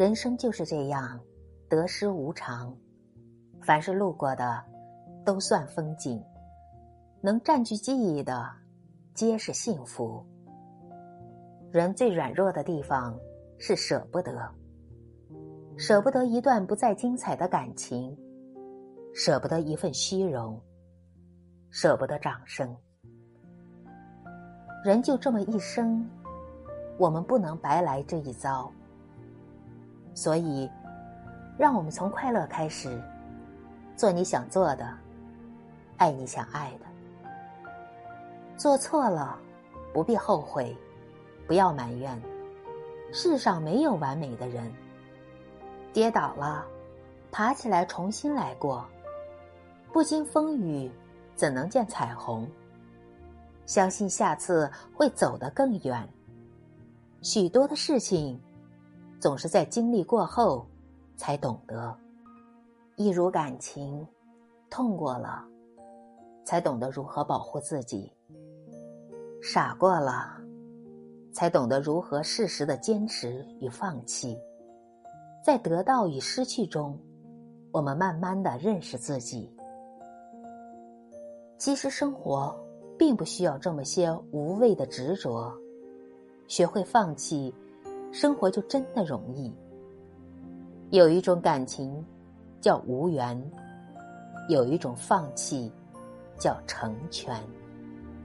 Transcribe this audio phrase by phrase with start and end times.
[0.00, 1.20] 人生就是这样，
[1.68, 2.74] 得失无常。
[3.60, 4.64] 凡是路过的，
[5.26, 6.18] 都算风景；
[7.20, 8.50] 能占据记忆的，
[9.12, 10.24] 皆是幸福。
[11.70, 13.14] 人最软弱的地方
[13.58, 14.50] 是舍不得，
[15.76, 18.16] 舍不得一段不再精彩的感情，
[19.12, 20.58] 舍不得一份虚荣，
[21.68, 22.74] 舍不得掌声。
[24.82, 26.08] 人就这么一生，
[26.98, 28.72] 我们不能白来这一遭。
[30.14, 30.68] 所以，
[31.56, 33.00] 让我们从快乐开始，
[33.96, 34.92] 做你想做的，
[35.96, 36.86] 爱你想爱的。
[38.56, 39.38] 做错了，
[39.92, 40.76] 不必后悔，
[41.46, 42.20] 不要埋怨。
[43.12, 44.70] 世上没有完美的人。
[45.92, 46.64] 跌倒了，
[47.32, 48.86] 爬起来重新来过。
[49.92, 50.90] 不经风雨，
[51.34, 52.48] 怎能见彩虹？
[53.66, 56.08] 相信下次会走得更远。
[57.22, 58.40] 许多的事情。
[59.20, 60.66] 总是在经历过后，
[61.14, 61.94] 才懂得。
[62.96, 64.06] 一如感情，
[64.70, 65.44] 痛过了，
[66.44, 68.10] 才懂得如何保护自己；
[69.42, 70.40] 傻过了，
[71.34, 74.38] 才懂得如何适时的坚持与放弃。
[75.44, 76.98] 在得到与失去中，
[77.72, 79.54] 我们慢慢的认识自己。
[81.58, 82.58] 其实生活
[82.98, 85.52] 并不需要这么些无谓的执着，
[86.48, 87.54] 学会放弃。
[88.12, 89.52] 生活就真的容易。
[90.90, 92.04] 有一种感情，
[92.60, 93.40] 叫无缘；
[94.48, 95.70] 有一种放弃，
[96.36, 97.36] 叫成全。